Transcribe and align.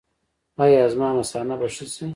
ایا 0.63 0.85
زما 0.93 1.09
مثانه 1.19 1.55
به 1.59 1.67
ښه 1.75 1.85
شي؟ 1.93 2.07